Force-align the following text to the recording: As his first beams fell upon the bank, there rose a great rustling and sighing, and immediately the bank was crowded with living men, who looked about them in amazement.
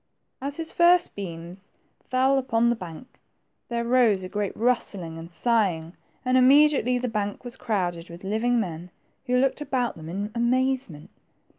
As 0.41 0.55
his 0.57 0.71
first 0.71 1.13
beams 1.13 1.69
fell 2.09 2.39
upon 2.39 2.71
the 2.71 2.75
bank, 2.75 3.19
there 3.69 3.85
rose 3.85 4.23
a 4.23 4.29
great 4.29 4.57
rustling 4.57 5.19
and 5.19 5.29
sighing, 5.29 5.95
and 6.25 6.39
immediately 6.39 6.97
the 6.97 7.07
bank 7.07 7.43
was 7.45 7.55
crowded 7.55 8.09
with 8.09 8.23
living 8.23 8.59
men, 8.59 8.89
who 9.27 9.37
looked 9.37 9.61
about 9.61 9.95
them 9.95 10.09
in 10.09 10.31
amazement. 10.33 11.11